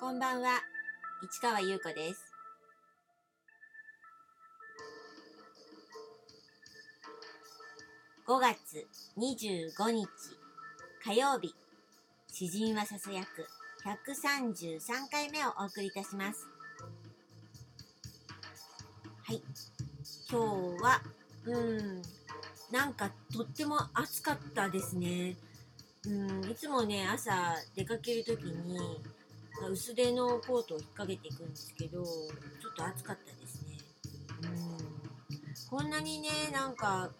[0.00, 0.62] こんばんは、
[1.22, 2.32] 市川優子です。
[8.26, 8.86] 5月
[9.18, 10.08] 25日
[11.04, 11.54] 火曜日、
[12.32, 13.46] 詩人はささやく
[13.84, 16.48] 133回目をお送りいたします。
[19.24, 19.42] はい、
[20.30, 20.40] 今
[20.78, 21.02] 日は、
[21.44, 22.02] うん、
[22.72, 25.36] なんかとっても暑かったですね。
[26.06, 28.98] うん、いつもね、朝出かけるときに、
[29.68, 32.10] 薄手のコートを引っ掛けていくんですけど、ちょ
[32.70, 33.78] っと暑かったですね。
[34.42, 37.10] うん、こんなにね、なんか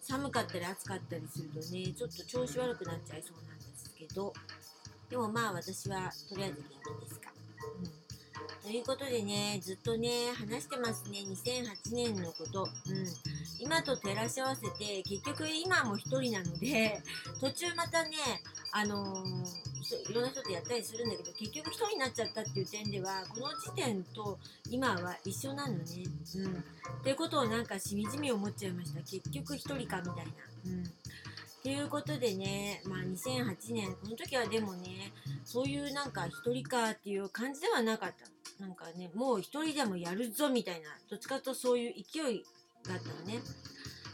[0.00, 4.32] 寒かったり暑かったりするとね、ちょっと調子悪くなっちゃいそうなんですけど、
[5.10, 7.30] でもまあ私はとりあえず元気ですか。
[7.78, 12.62] うん、ということでね、ずっとね、話してますね、2008年のこと。
[12.62, 13.06] うん、
[13.58, 17.02] 今と照らし合わせて、結局今も一人なので、
[17.40, 18.10] 途中またね、
[18.72, 24.38] あのーいろんな人とやったりするんだけど結局一人になっちゃったっていう点ではこの時点と
[24.70, 25.84] 今は一緒なのね。
[26.36, 26.46] うん。
[26.46, 29.00] っていうことをなんかしみじみ思っちゃいました。
[29.00, 30.02] 結局一人かみたいな。
[30.66, 30.84] うん。
[30.84, 35.12] っていうことでね、まあ2008年、この時はでもね、
[35.44, 38.14] そういうなんか一人かっていう感じではなかっ
[38.58, 38.64] た。
[38.64, 42.44] なんかね、もう一人でもやるぞみたいな、どっちかとそういう勢い
[42.86, 43.40] があったのね。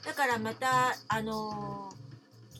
[0.04, 2.11] だからまた、あのー、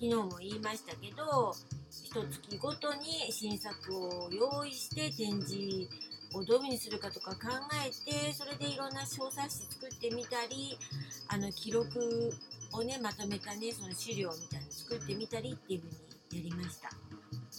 [0.02, 1.54] 昨日も言いましたけど、
[1.88, 5.88] 一月ごとに新作を用意して展示
[6.34, 7.52] をどういうふうにするかとか考
[7.86, 10.76] えてそれでいろんな小冊子作ってみたり
[11.28, 12.34] あの記録
[12.72, 16.90] をねまとめたねその資料みたいなの作ってみたりっていうふうにやりました、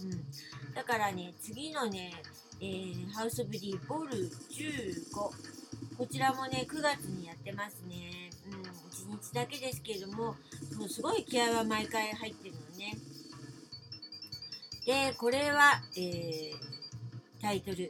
[0.04, 2.12] うん、だからね次のね、
[2.60, 5.53] えー、ハウス・オブ・ディ・ボール15
[5.98, 8.62] こちらもね9月にやってますね、うん、
[9.12, 10.36] 1日だけですけれども
[10.78, 12.98] もうすごい気合は毎回入ってるのね。
[14.86, 16.54] で、これは、えー、
[17.42, 17.90] タイトル、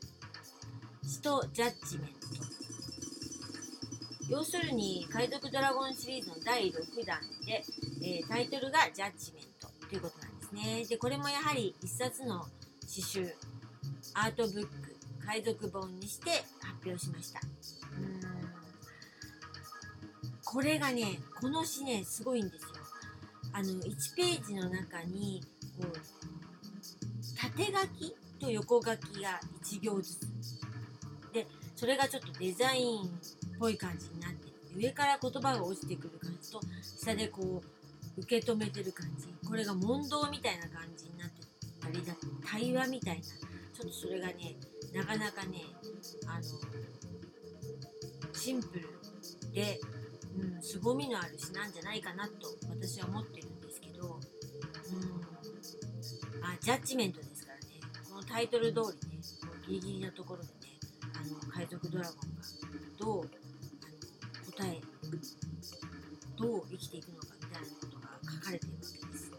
[1.03, 2.13] 死とジャッジメント。
[4.29, 7.63] 要するに、海賊ドラゴンシリーズの第6弾で、
[8.03, 10.85] えー、タイトルがジャッジメントということなんですね。
[10.87, 12.45] で、これもやはり一冊の
[12.85, 13.33] 詩集、
[14.13, 14.69] アートブック、
[15.25, 16.43] 海賊本にして
[16.85, 17.39] 表しました。
[17.39, 18.53] うん
[20.45, 22.69] これがね、この詩ね、すごいんですよ。
[23.53, 25.41] あの、1ページの中に、
[25.81, 25.97] こう、
[27.35, 30.27] 縦書きと横書きが1行ずつ
[31.33, 33.07] でそれがちょっとデザインっ
[33.59, 37.61] ぽい感じになって上から言葉が落ちてくる感じと下でこ
[38.17, 41.47] う受け止めてる感じこれが問答みたいな感じになって
[41.81, 42.13] たりだ
[42.45, 44.55] 対話みたいなちょっとそれがね
[44.93, 45.63] なかなかね
[46.27, 46.43] あの
[48.33, 48.89] シンプル
[49.53, 49.79] で、
[50.37, 52.33] うん、凄みのある詩なんじゃないかなと
[52.69, 54.19] 私は思ってるんですけど、うん、
[56.43, 57.65] あジャッジメントですからね
[58.09, 59.21] このタイトル通りね、
[59.67, 60.53] ギリギリのところでね、
[61.15, 62.43] あの海賊ドラゴンが
[62.99, 64.81] どうあの答え、
[66.37, 69.31] どう生きていくのかみたいなことが書かれてるわけです。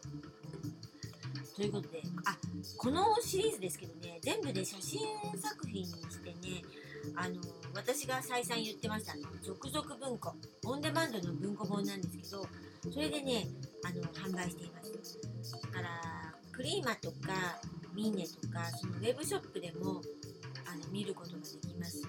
[1.55, 2.37] ということで、あ
[2.77, 5.01] このシリーズですけどね、全部で写真
[5.41, 6.63] 作品にしてね、
[7.15, 7.37] あの
[7.75, 10.35] 私が再三言ってました、続々文庫、
[10.67, 12.47] オンデマンドの文庫本なんですけど、
[12.93, 13.47] それでね、
[13.85, 15.19] あの販売しています。
[15.63, 17.61] だから、クリーマとか、
[17.95, 20.03] ミーネとかそのウェブショップでも
[20.67, 22.03] あの見ることができます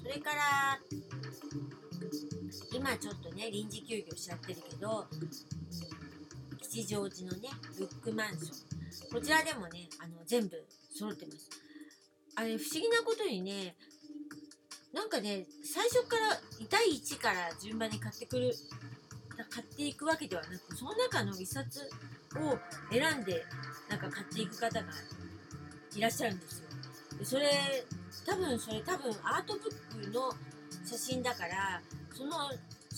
[0.00, 0.78] それから
[2.72, 5.06] 今ちょっとね臨時休業しちゃってるけど、
[6.60, 7.48] 吉祥寺のね
[7.78, 8.81] ブックマンション
[9.12, 11.48] こちらでもねあの全部揃ってます
[12.34, 13.74] あれ不思議なことにね
[14.92, 16.38] なんかね最初から
[16.68, 18.54] 第1から順番に買ってくる
[19.50, 21.80] 買っていくわけではなくその中の1冊
[22.36, 22.58] を
[22.90, 23.44] 選んで
[23.88, 24.88] なんか買っていく方が
[25.94, 26.68] いらっしゃるんですよ。
[27.18, 27.50] でそれ
[28.26, 29.68] 多分それ多分アートブ
[30.04, 30.32] ックの
[30.84, 31.80] 写真だから
[32.14, 32.50] その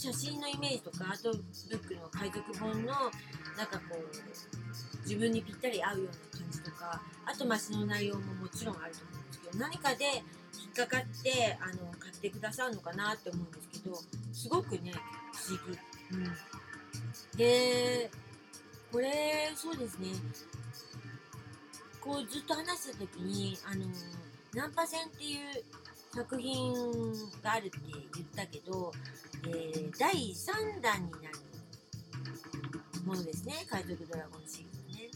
[0.05, 2.93] 写真のイメージとかアートブックの海賊本の
[3.57, 10.05] なんかこう自分にぴったり合うような感じとかあとまあその内容ももちろんあると思うんですけど何かで
[10.61, 13.97] 引っかかってあの買ってくださるのかなって思うんですけど
[14.35, 14.93] すごくね
[15.33, 15.79] 不思議。
[16.13, 18.11] うん、で
[18.93, 20.09] これそうですね
[21.99, 23.87] こうずっと話した時にあの
[24.53, 25.65] ナンパ戦っていう
[26.15, 26.73] 作品
[27.43, 27.79] があるって
[28.15, 28.93] 言ったけど、
[29.49, 31.35] えー、第3弾になる
[33.05, 33.67] ものですね。
[33.69, 35.11] 海賊ドラゴンシリーズね、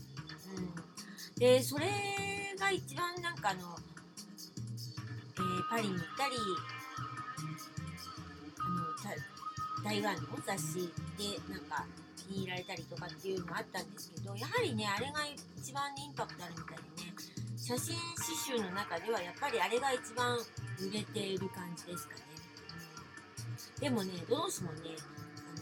[0.57, 1.87] うん、でそれ
[2.59, 3.61] が一番なんかあの、
[5.37, 6.35] えー、パリに行ったり
[8.59, 11.87] あの台湾の雑誌でなんか
[12.17, 15.21] 気に入られたりとかっていうのがあったんですけどやはりねあれが
[15.57, 16.98] 一番インパクトあるみたいで
[17.69, 20.39] 写真刺繍の中ではやっぱりあれが一番
[20.81, 22.23] 売れている感じですかね。
[23.79, 24.79] でもね、どうしてもね、
[25.37, 25.53] あ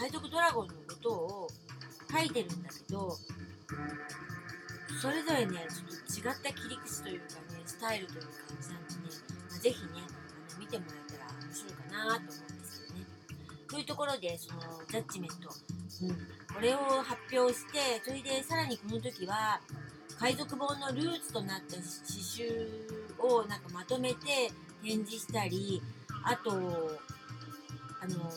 [0.00, 1.46] の海賊ドラゴンのことを
[2.10, 3.18] 書いてるんだけど、
[5.02, 8.32] それぞれね、ちょっと違った切り口というかね、スタイルという感
[8.62, 9.00] じなんでね、
[9.50, 13.06] まあ、ぜひね、あの見てもらえたら面白いかなと思うんですけどね。
[13.68, 15.52] というところで、そのジャッジメント、
[16.00, 16.16] うん、
[16.54, 19.60] これを発表して、それでさらにこの時は、
[20.20, 22.68] 海賊本のルーツとなった刺繍
[23.18, 24.52] をなんかまとめて
[24.82, 25.80] 展示したり、
[26.22, 26.50] あと、
[28.02, 28.30] あの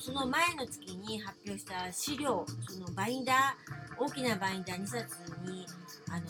[0.00, 5.04] その前の月に発表した資料、そのバインダー、大きなバインダー2冊
[5.44, 5.64] に、
[6.10, 6.26] あの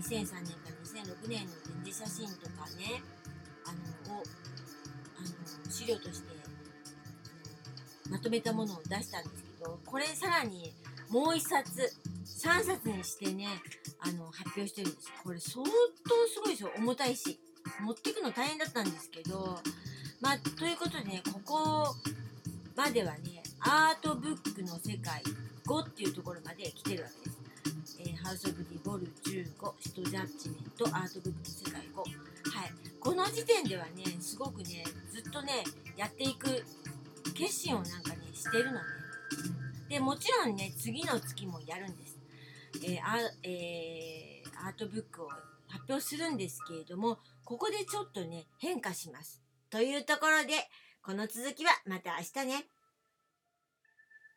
[0.00, 3.02] 2003年から2006年の展示写真とかね、
[3.66, 4.22] あのを
[5.18, 6.28] あの資料として
[8.10, 10.72] まとめたものを出したんですけど、これさらに
[11.10, 11.92] もう1冊、
[12.46, 13.48] 3冊にしてね、
[13.98, 15.12] あの発表してるんです。
[15.24, 15.70] これ相当
[16.32, 16.70] すごいですよ。
[16.78, 17.40] 重たいし。
[17.80, 19.58] 持ってくの大変だったんですけど、
[20.20, 21.92] まあ、ということでね、ここ
[22.76, 25.20] まではね、アートブックの世界
[25.66, 27.34] 5っていうところまで来てるわけで
[27.86, 27.98] す。
[27.98, 31.98] えー、ハウス・オブ・ディ・ボル15、スト・ジャッジメント、アートブックの世界5。
[31.98, 32.72] はい。
[33.00, 35.64] この時点ではね、すごくね、ずっとね、
[35.96, 36.64] やっていく
[37.34, 38.80] 決心をなんかね、してるのね。
[39.88, 42.05] で、もちろんね、次の月もやるんです。
[42.84, 45.28] えー、あえー、アートブックを
[45.68, 49.42] 発表するんですけれども、ここでちょっとね、変化します。
[49.70, 50.54] というところで、
[51.02, 52.64] この続きはまた明日ね。